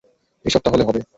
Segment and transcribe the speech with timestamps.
[0.45, 1.01] এসব তাহলে হবে!